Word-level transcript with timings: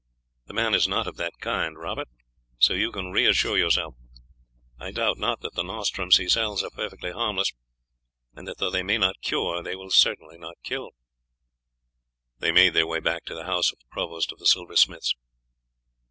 "The 0.47 0.55
man 0.55 0.73
is 0.73 0.87
not 0.87 1.05
of 1.05 1.17
that 1.17 1.37
kind, 1.37 1.77
Robert, 1.77 2.07
so 2.57 2.73
you 2.73 2.91
can 2.91 3.11
reassure 3.11 3.55
yourself. 3.55 3.93
I 4.79 4.89
doubt 4.89 5.19
not 5.19 5.41
that 5.41 5.53
the 5.53 5.61
nostrums 5.61 6.17
he 6.17 6.27
sells 6.27 6.63
are 6.63 6.71
perfectly 6.71 7.11
harmless, 7.11 7.53
and 8.33 8.47
that 8.47 8.57
though 8.57 8.71
they 8.71 8.81
may 8.81 8.97
not 8.97 9.21
cure 9.21 9.61
they 9.61 9.75
will 9.75 9.91
certainly 9.91 10.39
not 10.39 10.55
kill." 10.63 10.89
They 12.39 12.51
made 12.51 12.73
their 12.73 12.87
way 12.87 12.99
back 12.99 13.25
to 13.25 13.35
the 13.35 13.45
house 13.45 13.71
of 13.71 13.77
the 13.77 13.85
provost 13.91 14.31
of 14.31 14.39
the 14.39 14.47
silversmiths. 14.47 15.13